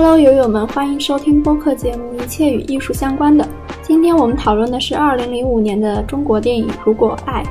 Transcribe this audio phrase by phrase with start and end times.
[0.00, 3.44] Hello，友友们，欢迎收听播客节目《一切与艺术相关的》。
[3.82, 7.42] 今天我们讨论的是2005年的中国电影《如果爱》。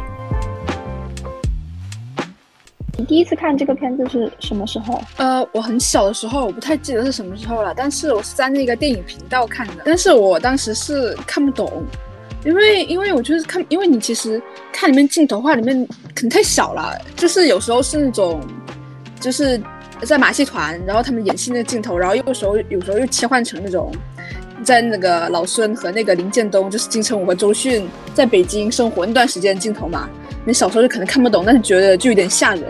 [2.97, 4.97] 你第一次看这个片子是什么时候？
[5.17, 7.73] 呃，我很小的时候，我不太记得是什么时候了。
[7.75, 11.69] 但是我是在那个电影频道看的，但是我当时是看不懂，
[12.45, 14.41] 因为因为我就是看，因为你其实
[14.71, 18.39] 看里面镜头画里面可能太小了，就是有时候是那种，
[19.19, 19.61] 就是
[20.05, 23.91] 在马戏团，然后他们演戏那个镜头，然后有时候有时候又切换成那种，
[24.63, 30.09] 在那个老孙和那个林建东，就是金城武和周迅在北京生活那段时间镜头嘛。
[30.45, 32.63] 你小时候就可能看不懂，但是觉得就有点吓人，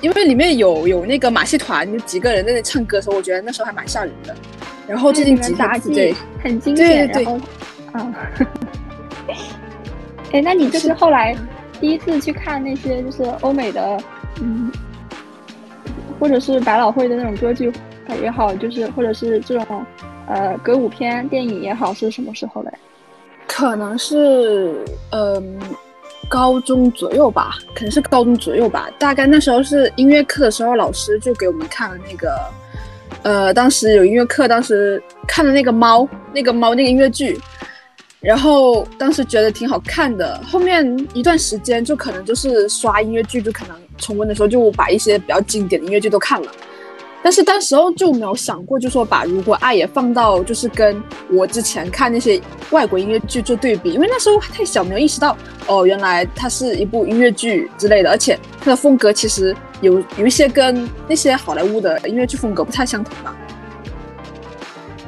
[0.00, 4.34] 因为里面有有那个马戏团，有几个人在那唱歌的时候，我觉得那时候还蛮吓人的。
[4.88, 7.38] 然后最近几杂技 很经典，然后
[7.92, 8.12] 啊，
[10.32, 11.36] 哎，那你就是后来
[11.80, 14.02] 第一次去看那些就是欧美的，
[14.40, 14.72] 嗯，
[16.20, 17.72] 或者是百老汇的那种歌剧
[18.22, 19.84] 也好，就是或者是这种
[20.28, 22.70] 呃歌舞片电影也好，是什么时候嘞？
[23.48, 25.58] 可能是嗯。
[26.28, 28.88] 高中左右吧，可能是高中左右吧。
[29.00, 32.38] 大概那时候是音乐课的时候，老师就给我们看了那个，
[33.22, 37.36] 呃，当时有音乐课，当时看了那个猫，那个猫那个音乐剧，
[38.20, 40.40] 然后当时觉得挺好看的。
[40.44, 46.50] 后面一段时间就可能就是刷音乐剧，就可能重温的时候就把一些比较经典的音乐剧都看了。
[47.22, 63.36] 但是当时候就没有想过，就说把《如果爱》也放到，就是跟我之前看那些外国音乐剧做对比，因为那时候太小，没有意识到哦，原来它是一部音乐剧之类的，而且它的风格其实有有一些跟那些好莱坞的音乐剧风格不太相同吧。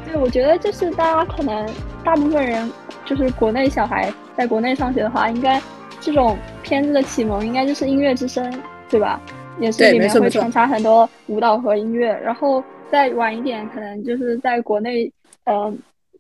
[0.05, 1.67] 对，我觉得就是大家可能
[2.05, 2.71] 大部分人
[3.07, 5.59] 就是国内小孩在国内上学的话，应该
[5.99, 8.53] 这种片子的启蒙应该就是《音乐之声》，
[8.93, 9.19] 对吧？
[9.59, 15.11] 也是里面会穿插很多舞蹈和音乐，然后再晚一点，可能就是在国内，
[15.45, 15.73] 呃，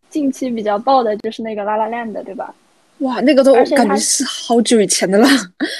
[0.08, 2.54] 近期比较爆的就是那个《La La Land》，对吧？
[2.98, 5.28] 哇，那个都感觉是好久以前的了。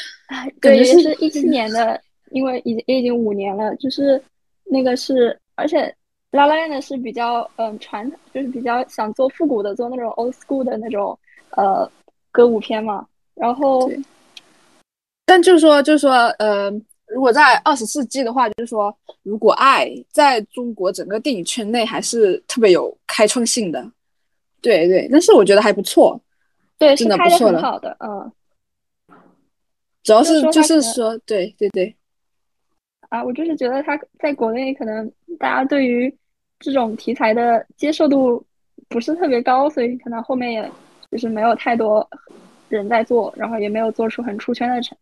[0.61, 1.99] 对，也是一七年的，
[2.31, 3.75] 因为已也已经五年了。
[3.77, 4.23] 就是
[4.65, 5.87] 那个是，而且
[6.31, 11.19] 《La La Land》是比较嗯传，就是比较想做复古的，做那种 old school 的那种
[11.51, 11.91] 呃
[12.31, 13.07] 歌舞片嘛。
[13.35, 13.91] 然后，
[15.25, 16.73] 但就是说，就是说，呃。
[17.09, 23.87] 如果在二十世纪的话，就是说，如果爱在中国整个电影圈内还是特别有开创性的，
[24.63, 26.19] 对对，但是我觉得还不错，
[26.79, 28.33] 对，真的不错的，好的，嗯，
[30.03, 31.95] 主要是就是说，对对对，
[33.11, 36.17] 啊，我就是觉得他在国内可能大家对于
[36.61, 38.43] 这种题材的接受度
[38.89, 40.73] 不是特别高，所以可能后面也
[41.11, 42.09] 就是没有太多
[42.77, 44.97] 人在做，然后也没有做出很出圈的成。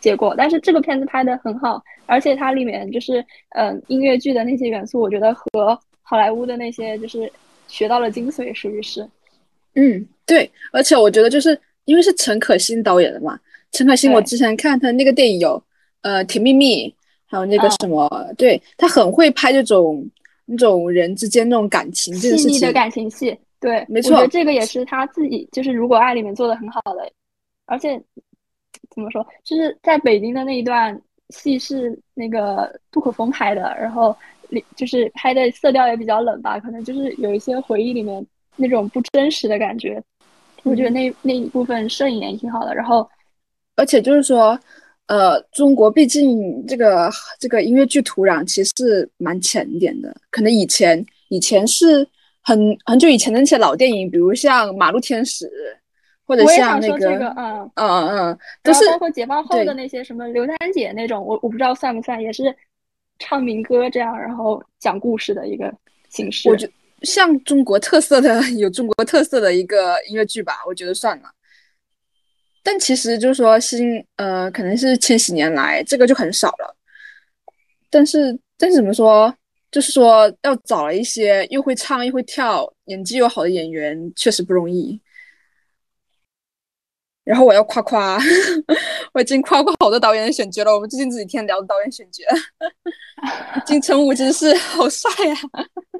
[0.00, 3.24] 结果，但是这个片子拍的很好，而且它里面就是
[3.56, 7.30] 嗯音乐剧的那些元素，我觉得和好莱坞的那些就是
[7.68, 9.08] 学到了精髓，属于是。
[9.76, 13.40] 嗯，对，而且我觉得就是因为是陈可辛导演的嘛，
[13.72, 15.62] 陈可辛我之前看他那个电影有
[16.02, 16.86] 呃《甜蜜蜜》，
[17.24, 18.06] 还有那个什么，
[18.36, 20.06] 对他很会拍这种
[20.44, 27.10] 那种人之间那种感情，细腻的感情戏，对，没错，我觉得这个也是他自己就是《如果爱》里面做的很好的，
[27.66, 28.00] 而且。
[28.90, 29.26] 怎么说？
[29.42, 34.14] 就是在北京的那一段戏是那个杜可风拍的，然后
[34.50, 38.24] 里就是拍的色调也比较冷吧，可能就是有一些回忆里面
[38.56, 40.00] 那种不真实的感觉。
[40.62, 42.74] 我觉得那那一部分摄影也挺好的。
[42.74, 43.08] 然后，
[43.74, 44.58] 而且就是说，
[45.06, 47.10] 呃，中国毕竟这个
[47.40, 52.06] 这个音乐剧土壤其实是蛮浅一点的，可能以前以前是
[52.44, 55.46] 很很久以前的那些老电影，比如像《马路天使》。
[56.26, 62.44] 或者像那个，嗯嗯嗯，都是包括解放后的那些什么刘三姐那种，我我不知道算不算，也是
[63.18, 65.70] 唱民歌这样，然后讲故事的一个
[66.08, 66.48] 形式。
[66.48, 66.66] 我觉
[67.02, 71.24] 像中国特色的 有中国特色的一个音乐剧吧，我觉得算了。
[72.62, 76.74] 但其实就是说新呃，可能是千禧年来这个就很少了。
[77.90, 79.36] 但是但是怎么说，
[79.74, 85.00] 就是说要找一些又会唱又会跳、演技又好的演员，确实不容易。
[87.24, 88.16] 然后我要夸夸，
[89.14, 90.72] 我已经夸过好多导演的选角了。
[90.72, 92.22] 我们最近这几天聊的导演选角，
[93.66, 95.34] 金城武真是好帅呀！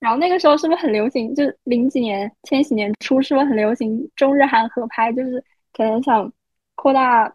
[0.00, 1.32] 然后那个时候是不是很流行？
[1.32, 5.12] 就零几年、千禧年初，是不是很流行中日韩合拍？
[5.12, 6.32] 就是可能想
[6.74, 7.32] 扩大，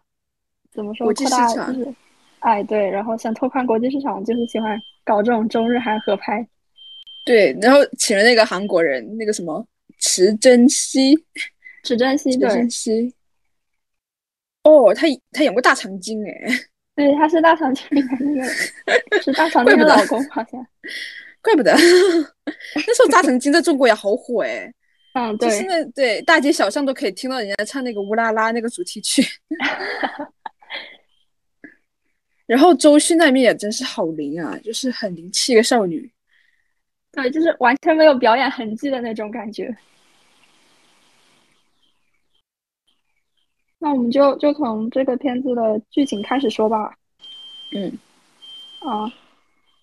[0.74, 1.06] 怎么说？
[1.06, 1.94] 扩大就是，
[2.40, 2.90] 哎，对。
[2.90, 6.46] 然后想拓宽国际市场，就是喜欢搞这种中日韩合拍。
[7.24, 9.66] 对，然后请了那个韩国人，那个什么
[9.98, 11.16] 池珍熙，
[11.84, 13.14] 池珍熙，池珍熙。
[14.64, 16.46] 哦，他他演过大长今哎，
[16.96, 20.66] 对，他是大长今里面那个，是大长今的老公好像。
[21.40, 24.72] 怪不得 那时候大长今在中国也好火哎。
[25.12, 29.22] 嗯，对，现在对大街小巷都可以听到人家唱那个乌拉拉那个主题曲，
[32.46, 36.10] 然后周迅那边也真是好灵啊，就是很灵气一个少女，
[37.12, 39.74] 对，就是完全没有表演痕迹的那种感觉。
[43.78, 46.94] 那我们就就从这个片子的剧情开始说吧。
[47.74, 47.98] 嗯，
[48.80, 49.06] 啊，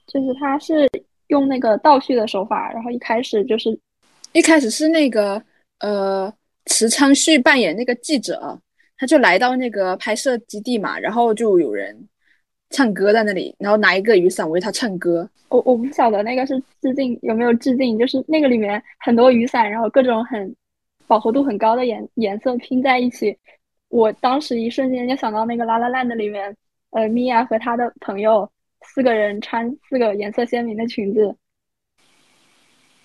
[0.07, 0.90] 就是他是
[1.28, 3.80] 用那个倒叙的手法，然后一开始就是。
[4.34, 5.44] 一开始是那个
[5.80, 6.34] 呃，
[6.66, 8.57] 池昌旭扮演那个记者，
[8.98, 12.07] 他就来到那个拍摄基地嘛，然后就有人
[12.71, 15.29] 唱歌在那里，然后拿一个雨伞为他唱歌。
[15.50, 20.56] 我我不晓得那个是致敬有没有致敬，就是那个里面很多雨伞，然后各种很
[21.07, 23.38] 饱和度很高的颜颜色拼在一起，
[23.89, 26.56] 我当时一瞬间就想到那个《拉拉烂》的里面，
[26.91, 28.50] 呃，米娅和她的朋友
[28.81, 31.35] 四个人穿四个颜色鲜明的裙子。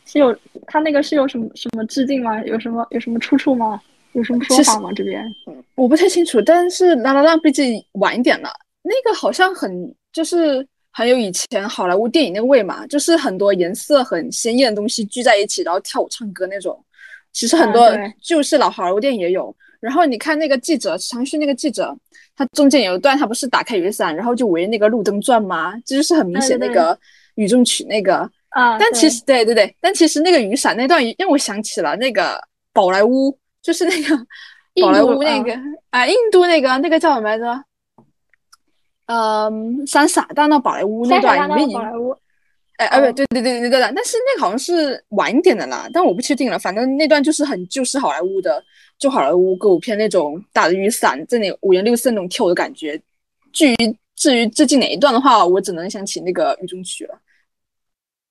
[0.04, 0.32] 是有
[0.68, 2.40] 他那个是有什么什么致敬吗？
[2.44, 3.82] 有什么有什么出处吗？
[4.12, 4.90] 有什么说法吗？
[4.94, 5.20] 这边
[5.74, 8.48] 我不太清楚，但是啦啦啦毕竟晚一点了，
[8.88, 16.82] 那个好像很就是很有以前好莱坞电影那个味嘛，就是很多颜色很鲜艳的东西聚在一起，然后跳舞唱歌那种。
[17.32, 17.90] 其实很多
[18.22, 19.54] 就是老好莱坞电影也有。
[19.78, 21.94] 然后你看那个记者长旭那个记者，
[22.34, 25.74] 他中间有一段他不是打开雨伞，然后就围那个路灯转吗？
[25.84, 26.98] 这就是很明显那个
[27.34, 28.28] 雨中曲那个。
[28.48, 32.40] 啊，但其实对对对，但其实那个雨伞那段让我想起了那个
[32.72, 34.16] 宝莱坞，就是那个
[34.80, 35.52] 宝莱坞那个
[35.90, 37.44] 啊，印度那个那个叫什么来着？
[39.06, 41.80] 嗯，《三傻大闹宝莱坞》那段里面，
[42.76, 46.58] 哎哎不对对对对对对，但是那个好像是晚一点的啦，但我不确定了。
[46.58, 48.62] 反正那段就是很就是好莱坞的，
[48.98, 53.00] 就好莱坞歌舞片那种打着雨伞在那五颜六色那种跳舞的感觉。
[53.52, 53.76] 至于
[54.14, 57.18] 至于最近哪一段的话，我只能想起那个雨中曲了。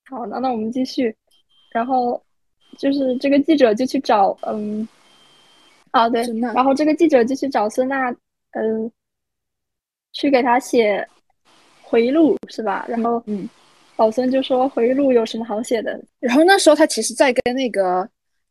[0.07, 1.15] 好，那那我们继续，
[1.71, 2.21] 然后
[2.77, 4.87] 就是这个记者就去找，嗯，
[5.89, 6.21] 啊对，
[6.53, 8.11] 然后这个记者就去找孙娜，
[8.51, 8.91] 嗯，
[10.15, 11.05] 去给他写
[11.83, 12.85] 回忆录是吧？
[12.89, 13.47] 然后，嗯，
[13.97, 16.01] 老孙就说回忆录有什么好写的？
[16.19, 18.07] 然后那时候他其实在跟那个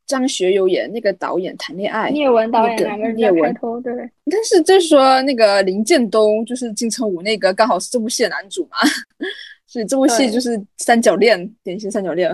[0.07, 3.93] 张学友演那个导演谈恋爱，聂文导演两个人在拍拖，对。
[4.31, 8.77] 但是就是说那个林建东就是金城武那个刚好是这部戏的男主嘛。
[9.67, 12.31] 所以这部戏就是三角恋，典型三角恋。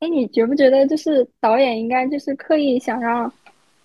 [0.00, 3.32] 哎，你觉不觉得就是导演应该就是刻意想让，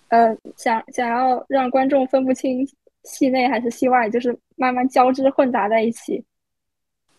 [0.08, 2.68] 呃，想想要让观众分不清
[3.04, 6.22] 戏内还是戏外，就是慢慢交织混杂在一起？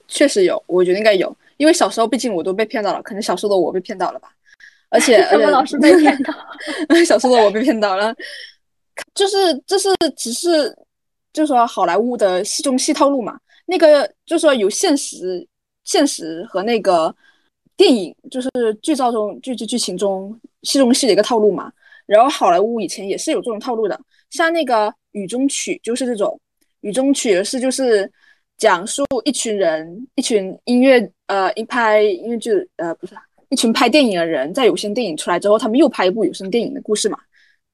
[0.07, 4.29] 确实有，我觉得应该有，因为小时候毕竟我都被骗到了，可能小时候的我被骗到了吧。
[4.89, 6.33] 而且 我老师被骗到，
[7.05, 8.15] 小时候的我被骗到了，
[9.15, 9.35] 就是
[9.65, 10.75] 这是只是
[11.31, 15.47] 就说好莱坞的戏中戏套路嘛，那个就说有现实。
[15.85, 17.13] 现实和那个
[17.75, 18.49] 电影就是
[18.81, 21.69] 剧照中剧剧剧情中戏中戏的一个套路嘛。
[22.05, 26.39] 然后好莱坞以前也是有这种套路的，像那个《雨中曲》就是这种，
[26.81, 28.09] 《雨中曲》是就是
[28.57, 33.15] 讲述一群人，一群音乐呃一拍音乐剧呃不是
[33.49, 37.17] 一群拍电影的人，在有声电影出来之后，他们又拍一部有声电影的故事嘛。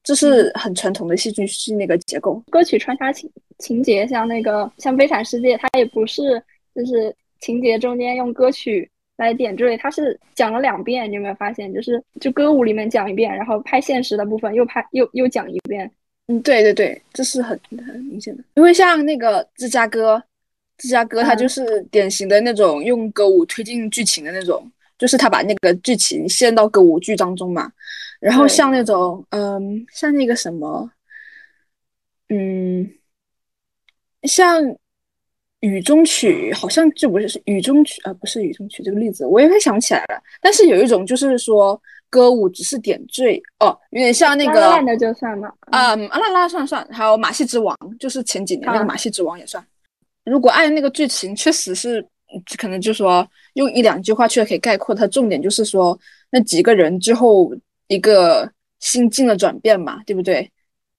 [0.02, 6.42] 这是很传统的戏剧是那个结构，歌曲穿插情情节，像那个像《悲惨世界》，它也不是
[6.74, 7.14] 就是。
[7.42, 8.86] 情节中间用歌曲
[9.20, 11.70] 来点缀，他是讲了两遍，你有没有发现？
[11.74, 15.88] 就是就歌舞里面讲一遍，然后拍现实的部分又拍又又讲一遍。
[16.28, 18.42] 嗯，对对对，这是很很明显的。
[18.54, 20.22] 因为像那个芝加哥，
[20.78, 27.70] 芝加哥它就是典型的那种用歌舞推进剧情的那种，就是他把那个剧情陷到歌舞剧当中嘛。
[28.20, 30.90] 然后像那种嗯，像那个什么，
[32.30, 32.90] 嗯，
[34.22, 34.74] 像。
[35.60, 40.22] 雨中曲好像就不是雨中曲啊，不是雨中曲这个例子，我也会想起来了。
[40.40, 49.64] 但是有一种就是说歌舞只是点缀哦，有点像那个烂的就算了，嗯，阿拉拉算算，还有马戏之王，就是前几年那个马戏之王也算。
[50.24, 52.04] 如果按那个剧情，确实是
[52.56, 55.98] 可能就说用一两句话确实可以概括，它重点就是说
[56.30, 57.52] 那几个人之后
[57.88, 60.50] 一个心境的转变嘛，对不对？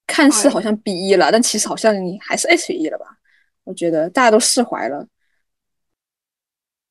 [0.06, 3.06] 看似好像 B 一了，但其实好像你还是 H 一了吧？
[3.64, 5.06] 我觉得大家都释怀了。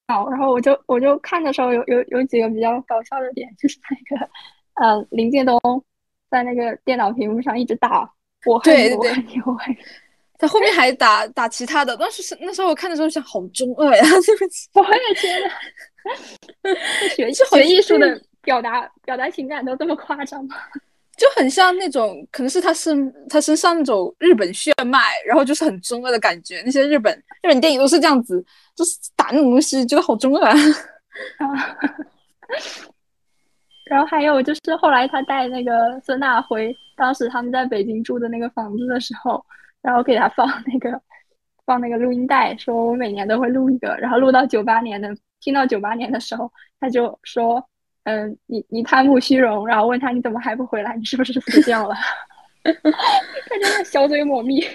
[0.08, 4.30] 好，然后我就我就看的时候有有有几个比较搞笑的点，就是那个
[4.76, 5.60] 呃林建东
[6.30, 8.10] 在那个电脑屏幕上一直打
[8.46, 9.78] 我恨你我恨你我恨你，
[10.38, 11.96] 他后面还打打其他的。
[11.96, 16.76] 当时是那时候我看的时候想好中二呀， 对不起，我也觉得
[17.16, 20.56] 学学艺术的表达表达情感都这么夸张吗？
[21.22, 26.64] 就很像那种，可能是他身他身上那种日本血脉，然后就是很中二的感觉。
[26.66, 28.44] 那些日本日本电影都是这样子，
[28.76, 30.58] 就是打那种东西，觉得好中二啊。
[33.86, 39.46] 然后还有就是后来他带那个孙娜回当时他们在北京住的那个房子的时候，
[39.84, 41.00] 然后给他放那个
[41.68, 47.64] 放那个录音带，说我每年都会录一个，然后录到九八年的，听到九八年的时候，他就说。
[48.04, 50.96] 嗯，你你贪慕虚荣，然后问他你怎么还不回来？
[50.98, 51.96] 你是不是死掉了？
[52.64, 52.72] 他
[53.60, 54.66] 真的小嘴抹蜜。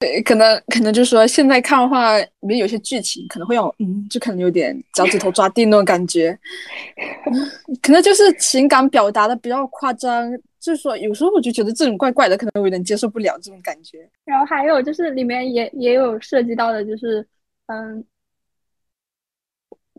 [0.00, 6.38] 对，可能可能就是说现在看的话，里面有些剧情可能会让我嗯，就可能有点脚趾头抓地那种感觉。
[7.80, 10.30] 可能就是情感表达的比较夸张，
[10.60, 14.06] 就是说有时候我就觉得这种怪怪的，可能我有点接受不了这种感觉。
[14.24, 17.26] 然后还有就是里面也也有涉及到的，就是
[17.68, 18.04] 嗯。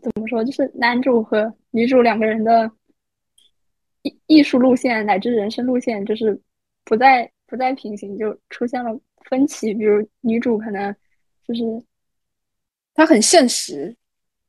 [0.02, 0.44] 怎么说？
[0.44, 2.70] 就是男主和女主两个人的
[4.02, 6.40] 艺艺术路线乃至人生路线，就是
[6.84, 9.74] 不再不再平行，就出现了分歧。
[9.74, 10.94] 比如女主可能
[11.46, 11.62] 就是
[12.94, 13.94] 她很现实，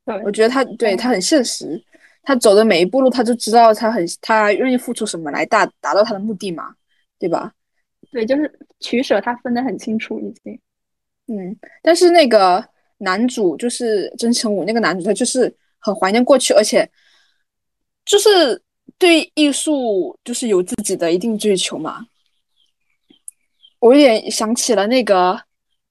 [0.04, 1.82] 对，我觉得她对她很现实，
[2.22, 6.74] 她走的每一步路，她就知道她很她愿意付出什么来达达到她的目的嘛，
[7.18, 7.52] 对吧？
[8.12, 10.60] 对，就是取舍，她分得很清楚，已经。
[11.26, 12.68] 嗯，但是那个。
[13.02, 16.86] 男主就是真成武那个男主，他就是很怀念过去，而且
[18.04, 18.60] 就是
[18.98, 22.06] 对艺术就是有自己的一定追求嘛。
[23.78, 25.40] 我有点想起了那个，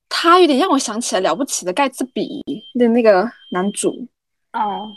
[0.07, 2.43] 他有点让我想起了了不起的盖茨比
[2.77, 4.07] 的那个男主。
[4.53, 4.87] 哦，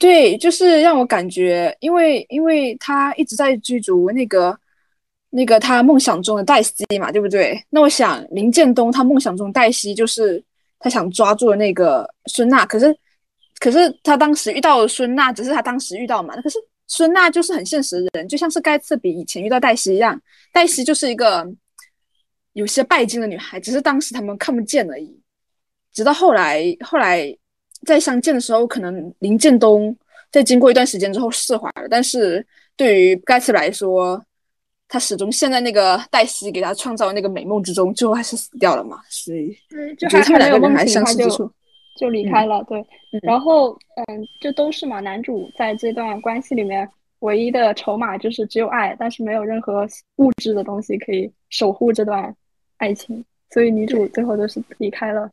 [0.00, 4.58] 对，就是让我感觉，因为因为他一直在追逐那个
[5.28, 7.62] 那个他梦想中的黛西嘛，对不对？
[7.68, 10.42] 那我想林建东他梦想中黛西就是。
[10.78, 12.96] 他想抓住那个孙娜，可是，
[13.58, 16.34] 可是他当时遇到孙娜，只是他当时遇到嘛。
[16.40, 20.20] 可是孙娜就是很现实的人，就像是盖茨比以前遇到黛西一样。
[20.52, 21.46] 黛西就是一个
[22.52, 25.20] 有些拜金的女孩，只是当时他们看不见而已。
[25.92, 27.36] 直到后来，后来
[27.84, 29.96] 再相见的时候，可能林建东
[30.30, 31.88] 在经过一段时间之后释怀了。
[31.90, 34.24] 但是对于盖茨来说，
[34.90, 39.02] 他始终陷在那个黛西给他创造那个美梦之中，最后还是死掉了嘛。
[39.10, 39.54] 所以，
[39.98, 41.50] 就他们两个人还相似之处，
[42.00, 42.64] 就离开了。
[42.64, 42.82] 对，
[43.20, 45.00] 然后，嗯，这都是嘛。
[45.00, 52.34] 男主在这段关系里面唯一的筹码就是只有爱，但是没有任何物质的东西可以守护这段
[52.78, 55.30] 爱情，所以女主最后都是离开了。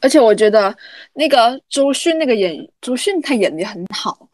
[0.00, 0.74] 而且我觉得
[1.12, 4.26] 那个周迅那个演周迅，她演的很好，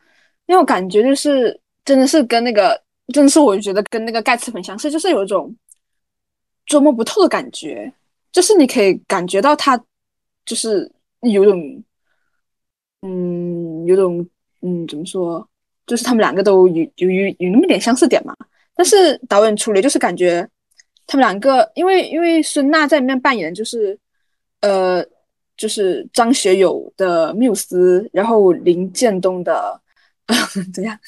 [0.47, 2.81] 因为我感觉就是真的是跟那个。
[3.09, 5.55] 真的是，我就觉得跟那个盖茨很相似，就是有一种
[6.67, 7.93] 捉摸不透的感觉，
[8.31, 9.77] 就是你可以感觉到他
[10.47, 10.91] 就是
[11.21, 11.85] 有种，
[13.03, 14.27] 嗯，有种，
[14.61, 15.47] 嗯，怎么说，
[15.87, 18.35] 就是他们两个都有有有有那么点相似点嘛。
[18.75, 20.49] 但是导演处理就是感觉
[21.07, 23.99] 他们两个，因为因为孙娜在里面扮演就是，
[24.61, 25.05] 呃，
[25.57, 29.79] 就是张学友的缪斯，然后林建东的
[30.73, 30.99] 怎样？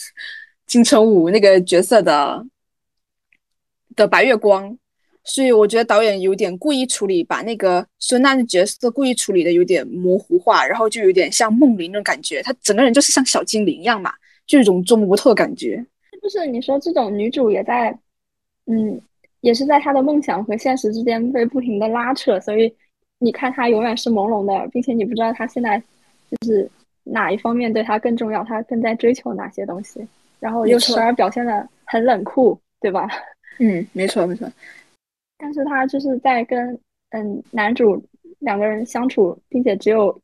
[0.75, 2.45] 金城武那个角色的
[3.95, 4.76] 的白月光，
[5.23, 14.12] 所以我觉得导演有点故意处理，把那个孙娜的角色故意处理的有点模糊化，然后就有点像梦灵那种感觉，她整个人就是像小精灵一样嘛，
[14.49, 15.87] 就一种捉摸不透的感觉。
[16.21, 17.97] 就是你说这种女主也在，
[18.66, 19.00] 嗯，
[19.43, 22.75] 也是在她的梦想和现实之间被不停的拉扯，所以
[23.21, 25.81] 你看她永远是朦胧的，并且你不知道她现在
[26.28, 26.69] 就是
[27.04, 30.04] 哪一方面对她更重要，她更在追求哪些东西。
[30.41, 33.09] 然后又时而表现的很冷酷，对吧？
[33.59, 34.50] 嗯，没错没错。
[35.38, 36.79] 但是他就是在跟
[37.11, 38.03] 嗯男主
[38.38, 40.19] 两个人相处，并且只有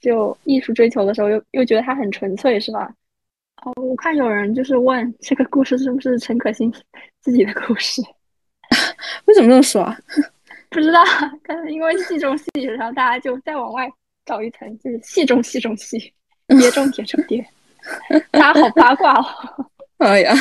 [0.00, 2.92] 就艺术追求的时候，又又觉得他很纯粹，是吧？
[3.64, 6.72] 哦，我看有人就是问这个故事是不是陈可辛
[7.20, 8.02] 自己的故事？
[9.26, 9.96] 为什么这么说啊？
[10.70, 11.00] 不知道，
[11.44, 13.88] 可能因为戏中戏，然后大家就再往外
[14.24, 15.98] 找一层，就是戏中戏中戏，
[16.48, 17.46] 碟中谍中谍。
[18.32, 19.26] 他好八卦哦！
[19.98, 20.34] 哎呀，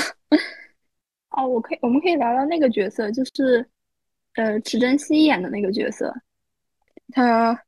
[1.31, 3.65] 哦，我可以，我们可以聊聊那个角色，就是
[4.35, 6.13] 呃，池珍熙演的那个角色。
[7.13, 7.59] 他，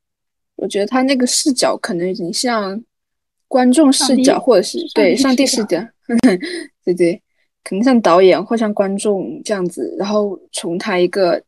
[0.56, 2.82] 我觉得他那个视角可能已经像
[3.48, 5.78] 观众视角，或者是对上帝视角，
[6.84, 7.22] 对对，
[7.62, 11.42] 可能像导演或像观众这样子，然后从他一个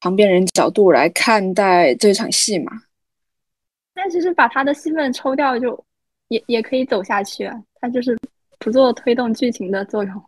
[0.00, 2.72] 旁边人角度来看待这场戏嘛。
[3.94, 5.84] 但其实把他的戏份抽掉就。
[6.28, 8.18] 也也可以走下去啊，他就是
[8.58, 10.24] 不做推动剧情的作用，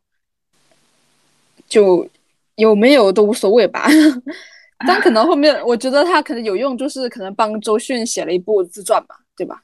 [1.69, 2.09] 就
[2.57, 3.87] 有没有都无所谓吧。
[4.87, 9.63] 但可能后面我觉得他可能有用，就是可能帮周迅写了一部自传吧，对吧？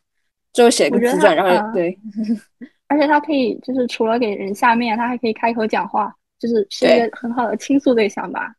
[0.52, 1.98] 最后写一个自传，然后对。
[2.88, 8.54] 而且他可以就是除了给人下面，他还可以开口讲话，就是是一个很好的倾诉对象吧。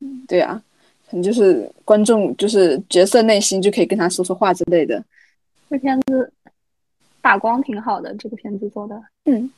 [0.00, 0.60] 嗯，对啊，
[1.08, 5.02] 可能就是观众就是角色内心就可以跟他说说话之类的。
[5.70, 6.30] 这片子
[7.22, 9.00] 打光挺好的，这个片子做的。
[9.24, 9.50] 嗯，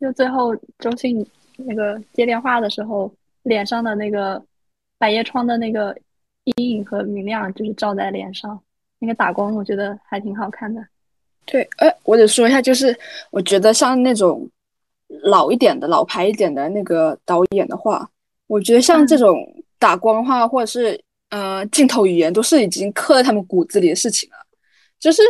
[0.00, 4.42] 就最后周迅那个接电话的时候，脸上的那个
[4.98, 5.96] 百叶窗的那个
[6.44, 8.60] 阴影和明亮，就是照在脸上，
[8.98, 10.84] 那个打光，我觉得还挺好看的。
[11.46, 12.98] 对，哎，我得说一下，就是
[13.30, 14.48] 我觉得像那种
[15.22, 18.08] 老一点的、老牌一点的那个导演的话，
[18.46, 19.36] 我觉得像这种
[19.78, 20.98] 打光的话，或者是
[21.30, 24.36] 呃镜头语言，都是已经刻在他们骨子里的事情了。
[24.98, 25.22] 就是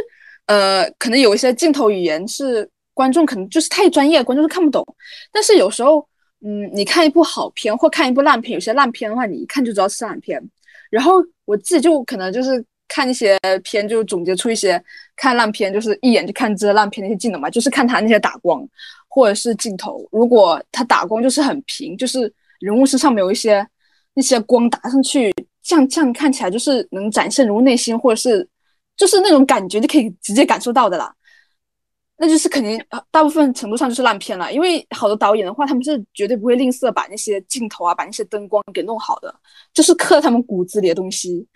[0.46, 4.84] 呃，可能有一些镜头语言是观众可能就是太专业，观众是看不懂。
[5.32, 6.06] 但是有时候，
[6.44, 10.42] 嗯，你看一部好片或看一部烂片，有些烂片的话，你一看就知道是烂片。
[10.90, 12.64] 然后我自己就可能就是。
[12.86, 14.80] 看一些片就总结出一些
[15.16, 18.62] 看烂片就是一眼就看这烂片那些技能嘛，就是看他那些打光
[19.08, 23.66] 或者是镜头，如果他打光就是很平，就是人物身上没有一些
[24.12, 28.46] 那些光打上去，这样这样看起来就是能展现人物内心或者是
[28.96, 31.14] 就是那种感觉就可以直接感受到的啦，
[32.16, 39.34] 那就是肯定大部分程度上就是烂片了，因为好的导演的话，他们是绝对不会吝啬把那些镜头啊，把那些灯光给弄好的，
[39.72, 41.46] 就是刻他们骨子里的东西。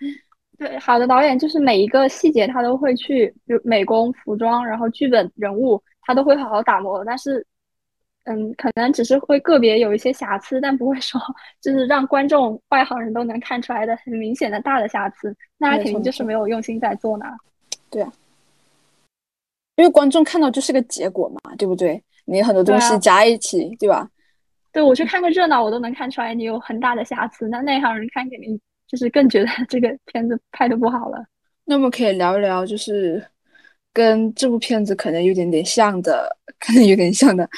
[0.57, 7.01] 对，好的导演就是每一个细节他都会去，就美工、服装，然后剧本、人物，他都会好好打磨。
[7.05, 7.45] 但是，
[8.29, 11.19] 嗯，可能只是会个别有一些瑕疵，但不会说
[11.59, 15.35] 就是让观众外行人都能看出来的很明显的大的瑕疵。
[15.57, 17.25] 那他肯定就是没有用心在做呢。
[17.89, 18.13] 对啊，
[19.77, 22.01] 因为观众看到就是个结果嘛，对不对？
[22.25, 24.07] 你很多东西加一起，对吧？
[24.71, 27.47] 对我去看个热闹，我都能看出来你有很大的瑕疵。
[27.49, 28.59] 那内行人看肯定。
[28.89, 31.23] 就是更觉得 这个片子拍的不好了。
[31.65, 33.23] 那么可以聊一聊，就是
[33.93, 36.27] 跟这部片子可能有点点像的，
[36.57, 37.43] 可能有点像的《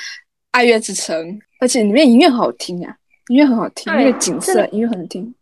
[0.51, 1.17] 爱乐之城》，
[1.59, 2.95] 而且里面音乐很好听呀，
[3.29, 5.33] 音乐很好听，那个景色音乐很好听。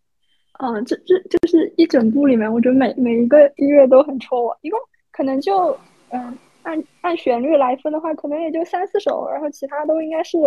[0.60, 4.58] 嗯，这这就是一整部里面，我觉得每每一个音乐都很戳我。
[4.62, 4.80] 一共
[5.12, 5.78] 可能就
[6.10, 10.38] 嗯，按按旋律来分的话，可能也就三四首，然后其他都应该是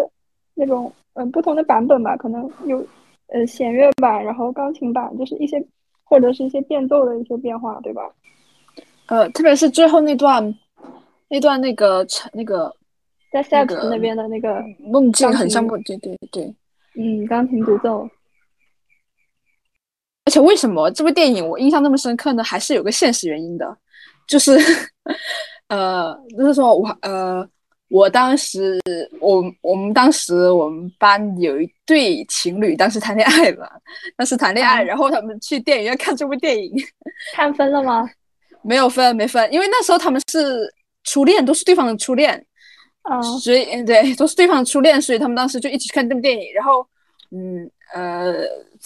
[0.54, 2.84] 那种嗯不同的版本吧，可能有。
[3.28, 5.56] 呃，弦乐版，然后钢琴版，就是一些
[6.04, 8.02] 或者是一些变奏的一些变化，对吧？
[9.06, 10.54] 呃，特别是最后那段，
[11.30, 12.70] 那段那个成那个
[13.32, 16.54] 在 e p 那边的那个梦境，很像梦境，对对对。
[16.94, 18.08] 嗯，钢琴独奏。
[20.24, 22.44] 而且为什么这部电影我印象那么深刻呢？
[22.44, 23.76] 还是有个现实原因的，
[24.26, 24.58] 就是，
[25.68, 27.48] 呃，就是说我呃。
[27.94, 28.80] 我当时，
[29.20, 33.70] 我我们当时我们班有一对情侣，当时谈恋爱了，
[34.16, 36.72] 当时谈恋爱，然后他们去电影院看这部电影，
[37.36, 38.08] 看分了吗？
[38.62, 40.72] 没有分，没分，因为那时候他们是
[41.04, 42.42] 初恋，都是对方的初恋，
[43.10, 43.84] 嗯，所以嗯。
[43.84, 46.86] 对，都是对方初恋，所以他们当时就一起去看这部电影，然后，
[47.30, 47.70] 嗯。
[47.94, 48.42] 呃，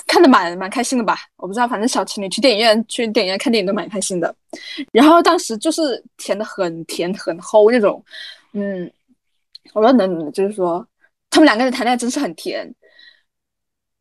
[0.09, 1.16] 看的蛮蛮开心的吧？
[1.37, 4.35] 我不知道，反正小情侣去电影院去电影院看电影都蛮开心的，
[4.90, 8.02] 然后当时就是甜的很甜很齁那种，
[8.52, 8.90] 嗯。
[9.72, 10.85] 我说能，就是说，
[11.31, 12.72] 他们两个人谈恋爱真是很甜。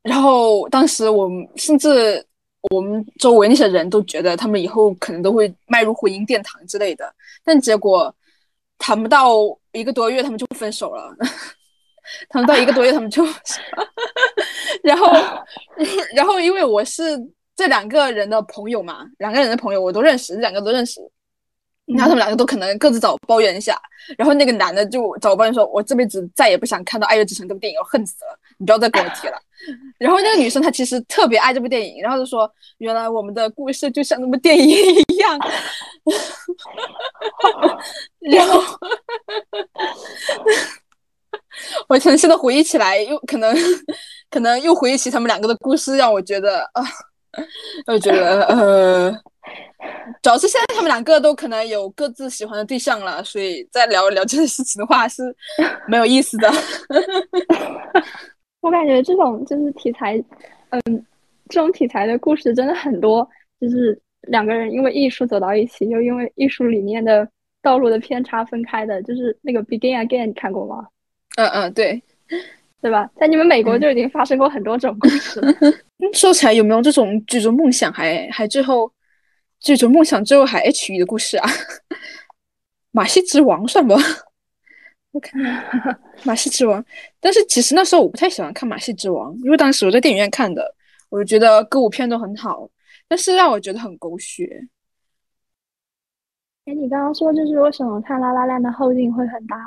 [0.02, 2.26] 然后当时我们甚至
[2.72, 7.14] 我们周围那些人都觉得他们以后可能都会迈入婚姻殿堂之类的。
[7.44, 8.14] 但结果
[8.78, 9.34] 谈不到
[9.72, 11.16] 一个多月，他们就分手了。
[12.30, 13.26] 谈不到一个多月，他们就，
[14.84, 15.12] 然后，
[16.16, 17.04] 然后因为我是
[17.56, 21.02] 这两个人的朋友嘛，两个人的朋友我都认识，这两个都认识。
[21.86, 23.80] 然后他们两个都可能各自找抱怨一下，
[24.18, 28.38] 然后那个男的就找抱怨说：“我这辈子再也不想看到《爱乐之城》这部电影，我恨死了！
[28.58, 29.38] 你不要再跟我提了。
[30.00, 34.68] ”然后那个女生她其实特别爱这部电影，然后就说：“原来我们的故事就像那部电影
[35.10, 35.40] 一样。
[38.20, 38.62] ”然后
[41.88, 43.56] 我可能现在回忆起来，又可能
[44.32, 46.84] 可能又回忆起他们两个的故事，让我觉得啊，
[47.88, 49.22] 我觉得呃。
[50.22, 55.24] 主要是现在他们两个都可能有各自喜欢的对象了，所以再聊一聊这件事情的话是
[55.88, 56.52] 没有意思的。
[58.62, 60.18] 我感觉这种就是题材，
[60.70, 61.06] 嗯，
[61.50, 63.28] 这种题材的故事真的很多，
[63.62, 67.28] 就是两个人因为艺术走到一起，又因为艺术理念的
[67.62, 70.88] 道路的偏差分开的，就是那个《Begin Again》，你看过吗？
[71.38, 72.02] 嗯嗯，对，
[72.86, 73.10] 对吧？
[73.16, 75.42] 在你们美国就已经发生过很多种故事。
[76.14, 78.92] 说起来，有没有这种追逐梦想还还最后？
[79.60, 81.50] 追逐梦想最后还 H 语的故事啊，
[82.94, 83.96] 马戏之王算不？
[85.14, 85.42] 我看
[86.26, 86.86] 马戏之王，
[87.20, 90.76] 但是其实那时候我不太喜欢看马戏之王，因为当时我在电影院看的，
[91.10, 92.70] 我就觉得歌舞片都很好，
[93.08, 94.68] 但是让我觉得很狗血。
[96.66, 99.58] 哎，你刚刚说就是为什么看《拉拉链》的后劲会很大？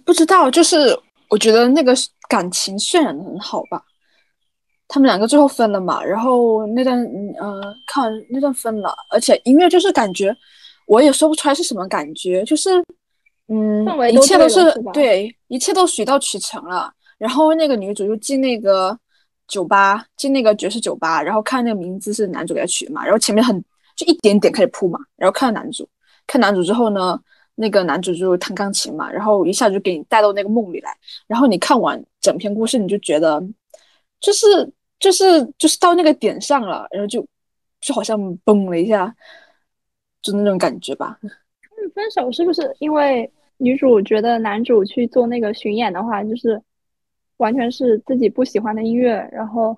[0.00, 1.94] 不知道，就是我觉得那个
[2.28, 3.82] 感情渲染的很好吧。
[4.86, 6.98] 他们两个最后分了嘛，然后那段
[7.38, 10.36] 呃看完那段分了，而且音乐就是感觉
[10.86, 12.70] 我也说不出来是什么感觉，就是
[13.48, 16.92] 嗯，一切都是对，一切都水到渠成了。
[17.16, 18.96] 然后那个女主就进那个
[19.48, 23.58] 酒吧，进那个爵士酒吧，然后看那个名字是男主给她取的嘛，然后前面很
[23.96, 25.88] 就一点点开始铺嘛，然后看到男主，
[26.26, 27.18] 看男主之后呢，
[27.54, 33.42] 那个男主就弹钢琴嘛，然后一下就给你带到那个梦里来，然后你看完整篇故事，你就觉得
[34.20, 34.46] 就是
[34.98, 37.26] 就是就是到那个点上了，然后就
[37.80, 39.14] 就好像崩了一下，
[40.22, 41.18] 就那种感觉吧。
[41.94, 46.60] 分手是不是因为女主觉得男主去做那个巡演的话，就是？
[47.38, 49.76] 完全是自己不喜欢的音乐，然后，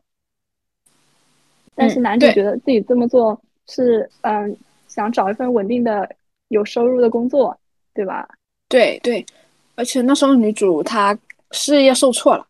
[1.75, 4.55] 但是男主觉得自己这么做是嗯，
[4.87, 6.07] 想找一份稳定的
[6.49, 7.59] 有收入的工作，
[7.97, 8.29] 对吧？
[8.69, 9.27] 对对，
[9.75, 11.19] 而且那时候女主她
[11.51, 12.47] 事业受挫了，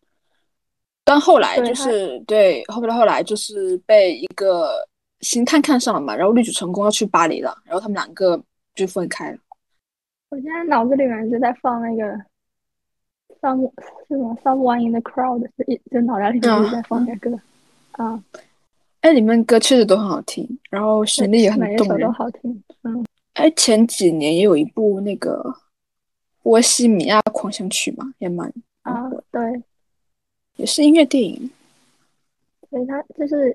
[1.04, 4.86] 但后来就是对后来后来就是被一个
[5.20, 8.38] 星探看上了嘛，然后女主成功要去巴黎了，然后他们两个
[8.74, 9.38] 就分开了。
[10.28, 12.20] 我现在脑子里面就在放那个。
[13.42, 13.70] Some
[14.08, 17.38] 是吗？Someone in the crowd 就一就脑袋里面一直在放那歌，
[17.92, 18.18] 啊，
[19.02, 22.62] 哎，里面歌确实都很好听，然后旋律也很动人，都好听。
[22.82, 23.04] 嗯，
[23.36, 25.42] 哎，前几年也有一部那个
[26.42, 29.62] 《波西米亚狂想曲》嘛，也蛮啊，对，
[30.56, 31.50] 也是音乐电影，
[32.70, 33.54] 所以它就是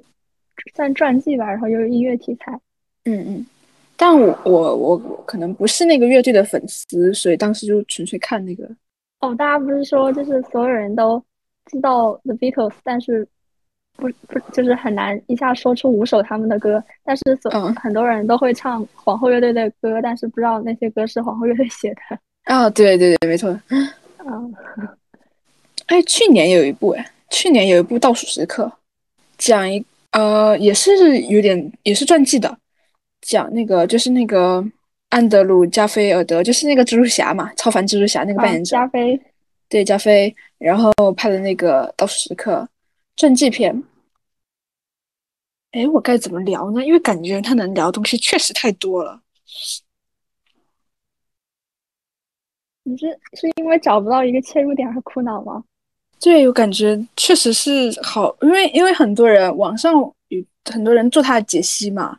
[0.76, 2.54] 算传记吧，然后又是音乐题材。
[3.06, 3.46] 嗯嗯，
[3.98, 8.70] 但我我我可能不是那个乐队的粉丝，所以当时就纯粹看那个。
[9.22, 11.20] 哦，大家不是说就是所有人都
[11.66, 13.28] 知道 The Beatles，但是
[13.98, 17.52] 不不就是很难一下说出五首他们的歌，但是所
[17.82, 22.20] 很多人都会唱皇后乐队的歌，但是不知道那些歌是皇后乐队写的。
[22.46, 23.50] 啊，对对对，没错。
[23.70, 24.54] 嗯，
[25.88, 28.66] 哎，去年有一部哎，去年有一部《倒数时刻》，
[29.38, 32.58] 讲一呃也是有点也是传记的，
[33.22, 34.66] 讲那个就是那个。
[35.12, 38.78] 安德鲁·加菲尔德就是那个蜘蛛侠嘛，超凡蜘蛛侠那个扮演者。
[38.78, 39.20] 加菲，
[39.68, 42.66] 对加菲，然后拍的那个《倒数时刻》
[43.22, 43.84] 传记片。
[45.74, 46.84] 哎，我该怎么聊呢？
[46.84, 49.22] 因为感觉他能聊的东西确实太多了。
[52.82, 53.06] 你是
[53.40, 55.64] 是因为找不到一个切入点而苦恼吗？
[56.20, 62.18] 对，我感觉确实是好，因为因为很多人网上有很多人做他的解析嘛。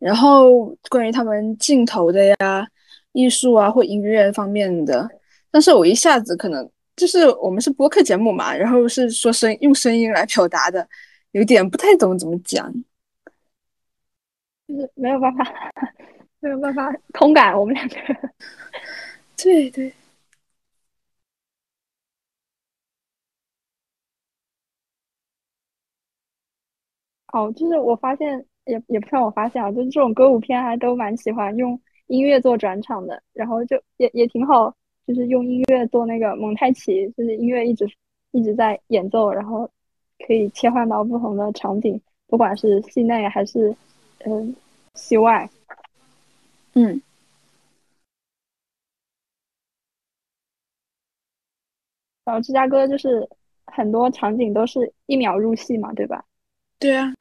[0.00, 2.66] 然后关于他们镜头的呀、
[3.12, 5.08] 艺术啊或音乐方面的，
[5.52, 6.68] 但是我一下子可能
[7.00, 10.86] 就是我们是播客节目嘛，然后是说声用声音来表达的，
[11.32, 12.70] 有点不太懂怎么讲，
[14.68, 15.44] 就是没有办法，
[16.40, 17.96] 没有办法同感我们两个。
[19.36, 19.92] 对对。
[27.32, 28.44] 哦，就是我发现。
[28.66, 34.72] 也也不算我发现啊，就是这种歌舞片还都蛮喜欢用音乐做转场的，然后就也也挺好，
[35.10, 37.84] 就是用音乐做那个蒙太奇，就是音乐一直
[38.30, 39.68] 一直在演奏，然后
[40.24, 43.74] 可以切换到不同的场景，不管是戏内还是
[44.24, 44.54] 嗯
[44.94, 45.50] 戏外，
[46.74, 47.02] 嗯，
[52.24, 53.28] 然后芝加哥就是
[53.64, 56.24] 很多场景都是一秒入戏嘛，对吧？
[56.78, 57.12] 对啊。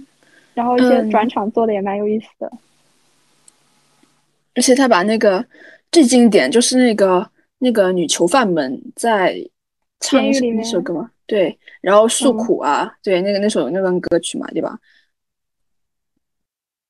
[0.54, 2.52] 然后一些转场做的也蛮有意思的，
[4.54, 5.44] 而且他把那个
[5.92, 7.28] 最经典就是那个
[7.60, 9.36] 那个女囚犯们在
[10.00, 14.80] 唱那首歌嘛，对，然后诉苦啊，对，那个那首那段歌曲嘛，对吧？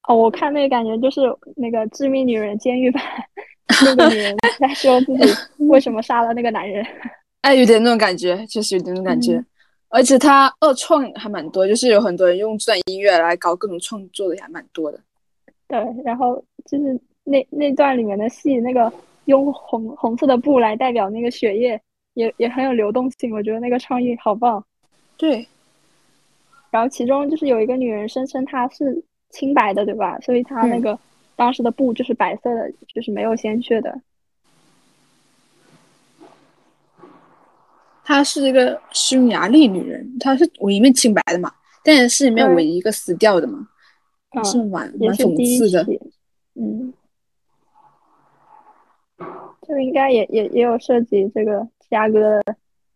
[0.07, 1.21] 哦，我看那个感觉就是
[1.55, 3.03] 那个致命女人监狱版，
[3.85, 6.85] 那个女人在说自己为什么杀了那个男人，
[7.41, 9.43] 哎，有点那种感觉，确实有点那种感觉。
[9.89, 14.99] 而且他二创还蛮多，就是有很多人用这段音乐来搞各种创作的，也还蛮多的。
[15.67, 18.91] 对，然后就是那那段里面的戏，那个
[19.29, 21.79] 用红红色的布来代表那个血液，
[22.15, 23.31] 也也很有流动性。
[23.31, 24.63] 我觉得那个创意好棒。
[25.17, 25.47] 对。
[26.71, 30.19] 然后其中就是有一个女人声称她是清白的，对吧？
[30.21, 30.97] 所以她那个
[31.35, 34.01] 当时的布就是白色的，就是没有鲜血的。
[38.03, 43.67] 她是一个匈牙利女人，她是唯一面清白的嘛，但是里面唯一一个死掉的嘛，
[44.43, 45.85] 是蛮蛮讽刺的。
[46.55, 46.91] 嗯，
[49.69, 52.55] 就应该也也也有涉及这个芝加哥的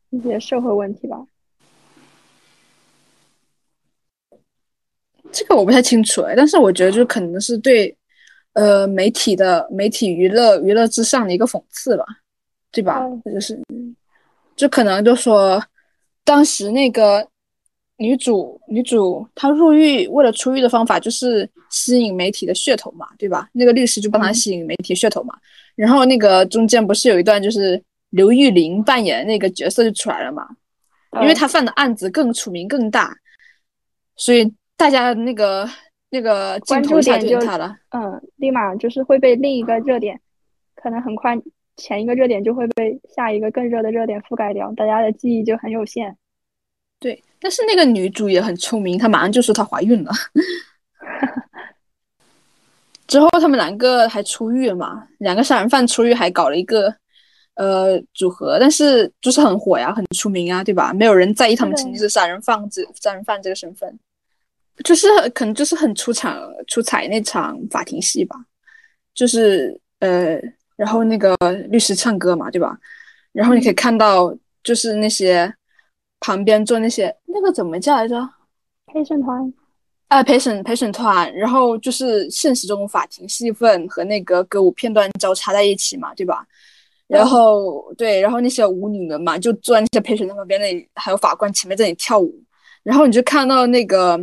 [0.10, 1.24] 一些社会问题吧？
[5.32, 7.96] 这个我不太清楚哎，但是我觉得就可能是对
[8.54, 12.04] 呃媒体的媒体娱乐娱乐之上的一个讽刺吧，
[12.72, 13.08] 对吧？
[13.26, 13.62] 就是，
[14.56, 15.64] 就可能就说
[16.24, 17.28] 当时那个
[17.98, 23.48] 女主女主她入狱为了出狱的方法就是吸引媒体的噱头嘛，对吧？
[23.54, 25.36] 那个律师就帮她吸引媒体噱头嘛，
[25.76, 27.82] 然后那个中间不是有一段就是
[28.12, 30.48] 刘玉玲扮演的那个角色就出来了嘛，
[31.22, 33.16] 因为她犯的案子更出名更大。
[34.16, 35.68] 所以大家那个
[36.12, 40.20] 那个镜头下就他了，嗯，立马就是会被另一个热点，
[40.76, 41.36] 可能很快
[41.78, 46.16] 前一个热点就会被下一个更热的热点覆盖掉，大家的记忆就很有限。
[47.00, 50.12] 对，但是那个女主也很聪明，她马上就说她怀孕了，
[53.08, 56.94] 之后他们两个还出狱了嘛，两个杀人犯出狱还搞了一个。
[57.56, 60.92] 呃，组合，但是就是很火呀，很出名啊，对吧？
[60.92, 64.00] 没有人在意他们曾经是杀人犯这杀人犯这个身份，
[64.84, 66.36] 就是可能就是很出场
[66.66, 68.36] 出彩那场法庭戏吧，
[69.14, 70.42] 就是呃，
[70.76, 71.36] 然后那个
[71.70, 72.76] 律师唱歌嘛，对吧？
[73.34, 75.54] 然后你可以看到，就是那些
[76.22, 78.28] 旁边坐那些那个怎么叫来着？
[78.88, 79.54] 陪审团
[80.08, 86.46] 啊，陪审陪审团，然后就是现实中法庭戏份和那个歌舞片段交叉在一起嘛，对吧？
[87.08, 92.34] 然后对，然后那些舞女们嘛，就坐在那些陪审团旁边那里，还有法官前面在那里跳舞。
[92.84, 94.20] 然后你就看到那个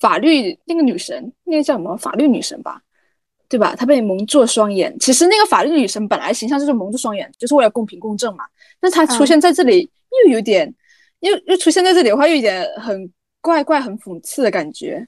[0.00, 2.80] 法律那个女神，那个叫什么法律女神吧，
[3.48, 3.74] 对吧？
[3.76, 4.96] 她被蒙住了双眼。
[4.98, 8.44] 其实那个法律女神本来形象就是蒙住双眼，就是为了公平公正嘛。
[8.80, 9.88] 但她出现在这里
[10.26, 10.72] 又有点，
[11.20, 13.10] 又又出现在这里的话，又有点很
[13.44, 15.06] 怪怪、很讽刺的感觉。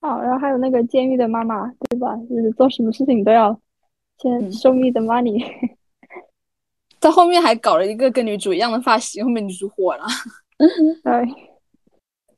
[0.00, 2.16] 哦，然后还有那个监狱的妈妈，对吧？
[2.30, 3.60] 就是做什么事情都要。
[4.22, 5.42] 先 show me the money，
[7.00, 10.04] 在后面还搞了一个跟女主一样的发型，后面女主火了。
[11.02, 11.12] 对，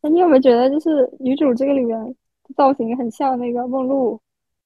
[0.00, 1.98] 那你有没有觉得就是女主这个里面
[2.54, 4.16] 造型很像那个梦露？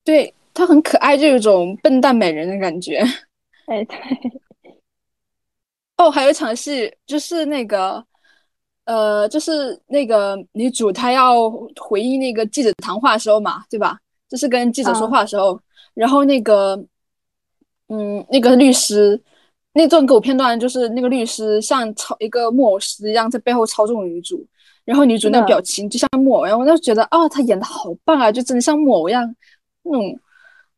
[0.04, 3.02] 对，她很可爱，就有种笨蛋美人的感觉。
[3.66, 3.98] 哎，对。
[5.96, 8.04] 哦，还有一场戏，就是那个，
[8.86, 11.48] 呃，就是那个女主她要
[11.80, 13.98] 回忆那个记者谈话的时候嘛，对吧？
[14.28, 15.60] 就是跟记者说话的时候，
[15.94, 16.82] 然后那个。
[17.88, 19.22] 嗯，那个律师，
[19.72, 24.44] 那段给我片段就是那个律师像操一个木偶师一样在背后操纵女主，
[24.84, 29.32] 然后女主那表情就像木偶然后，我就觉得啊，她演的好棒啊，就真的像木偶一样
[29.84, 30.18] 那种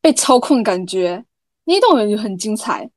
[0.02, 1.24] 被操控的感觉，
[1.64, 2.90] 那段也很精彩，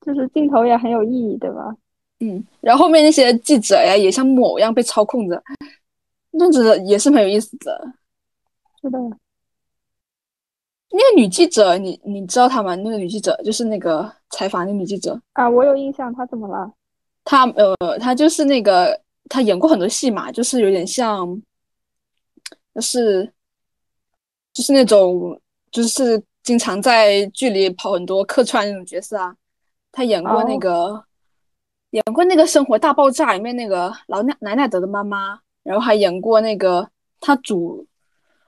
[0.00, 1.76] 就是镜头也很有意义，对吧？
[2.20, 5.42] 嗯，然后后面那些记者呀也像木偶一样被操控着，
[6.30, 7.92] 那样子也是很有意思的，
[8.80, 8.98] 是的。
[10.90, 12.74] 那个女记者，你你知道她吗？
[12.76, 16.14] 那个女记者就是那个采访那女记者啊，我有印象。
[16.14, 16.72] 她怎么了？
[17.24, 18.98] 她呃，她就是那个，
[19.28, 21.26] 她演过很多戏嘛，就是有点像，
[22.74, 23.30] 就是
[24.54, 25.38] 就是那种，
[25.70, 29.36] 就是经常在剧里跑很多客串那种角色啊。
[29.92, 31.04] 她演过那个，
[31.96, 36.86] 演过那个《生活大爆炸》里面那个老奶奶奶德的妈妈，然后还演过那个
[37.20, 37.86] 她主。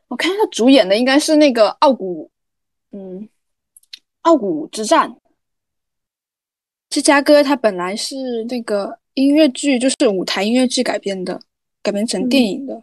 [0.08, 2.30] 我看他主演的应该是那个《傲骨》，
[2.96, 3.22] 嗯，
[4.22, 5.10] 《傲骨之战》。
[6.90, 11.40] 芝加哥它本来是那个音乐剧，就是舞台音乐剧改编的，
[11.82, 12.82] 改编成电影的。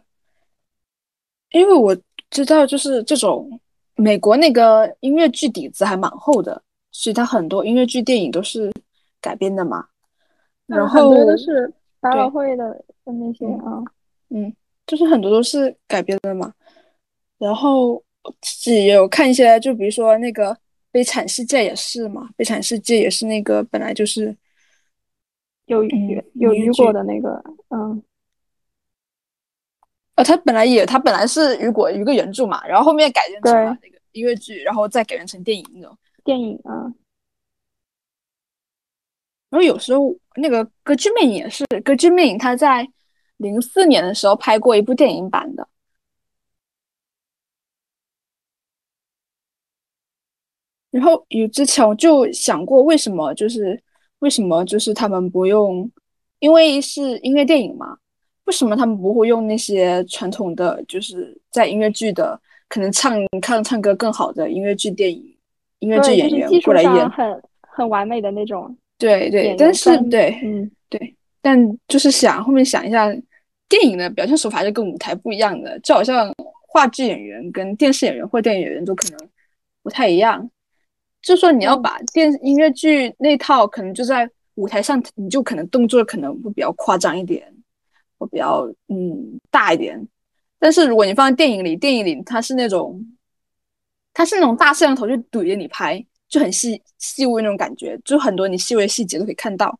[1.50, 1.96] 因为我
[2.30, 3.60] 知道，就是这种
[3.94, 8.72] 美国那个音乐剧底子还蛮厚的，所以它很多音乐剧电影都是
[9.20, 9.86] 改编的嘛。
[10.66, 13.82] 然后都是百老汇的那些啊，
[14.30, 14.52] 嗯，
[14.86, 16.52] 就是很多都是改编的嘛。
[17.38, 18.02] 然后
[18.40, 20.52] 自己也有看一些，就比如说那个
[20.90, 24.36] 《悲惨世界》也是嘛，《悲惨世界》也是那个本来就是
[25.66, 28.02] 有雨有雨果的那个，嗯，
[30.16, 36.92] 呃，他本来也他本来是雨果一个原著嘛，然后后面改编成了那个音乐剧，然后再改编成电影那种电影啊。
[39.50, 42.86] 然后有时候那个《歌剧魅影》也是，《歌剧魅影》他在
[43.38, 45.66] 零四年的时候拍过一部电影版的。
[50.90, 53.80] 然后有之前我就想过，为什么就是
[54.20, 55.90] 为什么就是他们不用，
[56.38, 57.98] 因为是音乐电影嘛，
[58.44, 65.36] 为什么他们不会用那些传统的，就是在音乐剧的可能唱唱唱歌更好的音乐剧电影
[65.80, 68.76] 音乐剧演员过来演，很很完美的那种。
[68.98, 73.06] 对对，但是对，嗯对，但就是想后面想一下，
[73.68, 76.32] 电影的表现手法是跟舞台不一样的，就好像
[76.68, 79.28] 话剧演员跟电视演员或电影演员都可能
[79.82, 80.50] 不太一样。
[81.22, 87.44] 就说你要把电音乐剧那套，可能就在舞台上，你就可能动作可能会比较夸张一点，
[88.16, 90.00] 会比较嗯大一点。
[90.58, 93.04] 但是如果你放在电影里，电影里它是那种，
[94.14, 99.78] 它是那种大摄像头就怼着你拍，就很细细微那种感觉，就很多你细微细节都可以看到。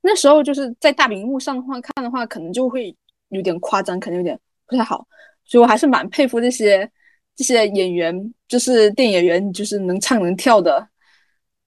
[0.00, 2.94] 那时候就是在大屏幕上的话看的话，可能就会
[3.28, 5.06] 有点夸张，可能有点不太好。
[5.44, 6.90] 所以我还是蛮佩服这些
[7.34, 10.88] 这些演员，就是电影演员，就是能唱能跳的，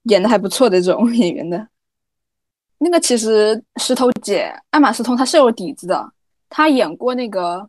[0.04, 1.68] 演的还不错的这种 演员的。
[2.78, 6.12] 那个其实石头姐艾玛斯通她是有底子的，
[6.48, 7.68] 她演过那个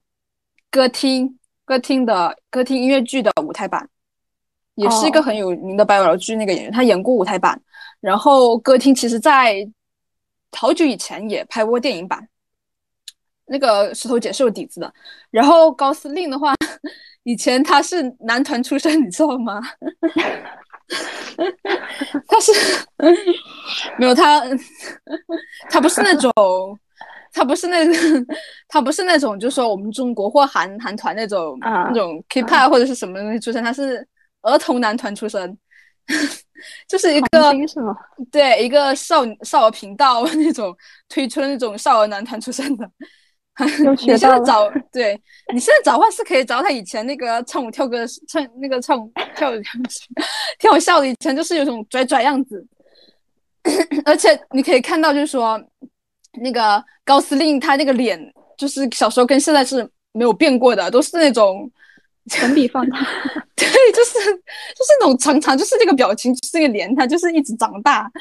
[0.71, 3.87] 歌厅歌厅的歌厅音乐剧的舞台版，
[4.75, 7.59] 也是一个很有名的百老剧那个演员，他演过舞台版。
[7.99, 9.65] 然后歌厅其实在
[10.51, 12.27] 好久以前也拍过电影版。
[13.45, 14.93] 那个石头姐是有底子的。
[15.29, 16.53] 然后高司令的话，
[17.23, 19.61] 以前他是男团出身，你知道吗？
[22.27, 22.51] 他是
[23.97, 24.41] 没有他，
[25.69, 26.31] 他不是那种，
[27.31, 27.93] 他不是那个，
[28.67, 34.05] 他不是那种，就是说我们中国或韩韩团那种那种 K-pop 或者是什么东西出身，他是
[34.43, 35.57] 儿童男团出身，
[36.87, 37.53] 就是一个
[38.31, 40.73] 对一个少少儿频道那种
[41.09, 42.89] 推出的那种少儿男团出身的。
[43.99, 45.13] 你现在找对，
[45.53, 48.97] 你现在找话是可以找他以前那个唱舞跳歌唱那个唱
[49.35, 49.99] 跳的样子，
[50.57, 51.07] 挺好笑的。
[51.07, 52.65] 以前就是有种拽拽样子，
[54.05, 55.63] 而且你可以看到，就是说
[56.41, 58.19] 那个高司令他那个脸，
[58.57, 61.71] 就是小时候跟现在是没有变过的，都是那种
[62.29, 62.97] 粉笔放大，
[63.55, 68.09] 对，就是就是那种常常就是这个表情，就是那个脸，他就是一直长大。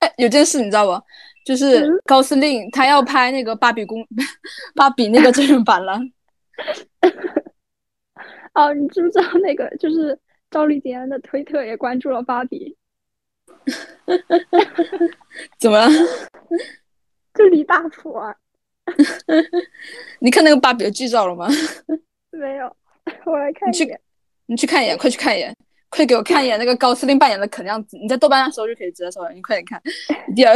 [0.00, 1.02] 哎，有件事你知道不？
[1.44, 4.06] 就是高司令他要拍那个芭比公
[4.76, 5.98] 芭比那个真人版了。
[8.54, 10.18] 哦，你知不知道那个就是
[10.50, 12.76] 赵丽坚的推特也关注了芭比？
[15.58, 15.88] 怎么了？
[17.34, 18.34] 就李大普啊！
[20.20, 21.48] 你看那个芭比的剧照了吗？
[22.30, 22.76] 没有，
[23.26, 24.00] 我来看一眼。
[24.46, 25.54] 你去看一眼，快去看一眼。
[25.90, 27.96] 快给我看一眼那个高司令扮演的可样子！
[27.96, 29.32] 你在豆瓣上搜就可以直接搜了。
[29.32, 29.82] 你快点看，
[30.36, 30.54] 第二，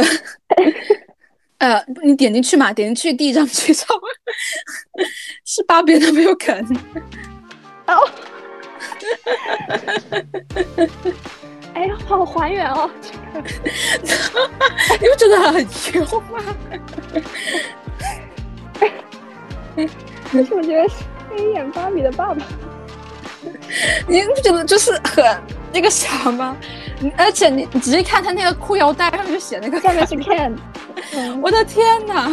[1.57, 3.83] 呃，你点进去嘛，点进去第一张剧照
[5.43, 6.63] 是芭比的没有肯。
[7.87, 8.07] 哦，
[11.73, 12.87] 哎呀，好还原哦！
[15.01, 16.55] 你不觉得很牛吗？
[20.31, 20.87] 可是我觉得
[21.29, 22.37] 可以演芭比的爸爸。
[24.07, 25.23] 你不觉得就是很
[25.73, 26.55] 那个啥吗？
[27.17, 30.55] 而且你你仔细看他那个裤腰带上面就写那个下面是 Ken，
[31.41, 32.31] 我的天哪！